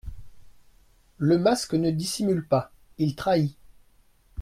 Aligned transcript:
Le 1.19 1.37
masque 1.37 1.75
ne 1.75 1.91
dissimule 1.91 2.43
pas, 2.47 2.71
il 2.97 3.15
trahit. 3.15 3.55